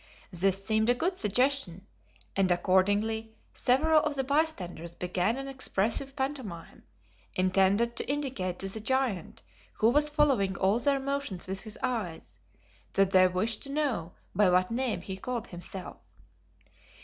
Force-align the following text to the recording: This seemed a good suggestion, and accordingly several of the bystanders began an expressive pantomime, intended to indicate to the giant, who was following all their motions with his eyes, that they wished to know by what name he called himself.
This 0.31 0.65
seemed 0.65 0.89
a 0.89 0.95
good 0.95 1.15
suggestion, 1.15 1.85
and 2.35 2.49
accordingly 2.49 3.35
several 3.53 4.01
of 4.01 4.15
the 4.15 4.23
bystanders 4.23 4.95
began 4.95 5.37
an 5.37 5.47
expressive 5.47 6.15
pantomime, 6.15 6.81
intended 7.35 7.95
to 7.97 8.11
indicate 8.11 8.57
to 8.57 8.67
the 8.67 8.79
giant, 8.79 9.43
who 9.73 9.89
was 9.89 10.09
following 10.09 10.57
all 10.57 10.79
their 10.79 10.99
motions 10.99 11.47
with 11.47 11.61
his 11.61 11.77
eyes, 11.83 12.39
that 12.93 13.11
they 13.11 13.27
wished 13.27 13.61
to 13.61 13.69
know 13.71 14.13
by 14.33 14.49
what 14.49 14.71
name 14.71 15.01
he 15.01 15.17
called 15.17 15.45
himself. 15.49 15.97